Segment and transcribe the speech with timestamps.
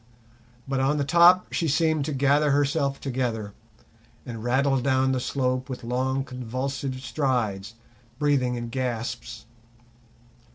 [0.67, 3.53] But on the top she seemed to gather herself together,
[4.25, 7.75] and rattled down the slope with long, convulsive strides,
[8.17, 9.45] breathing in gasps.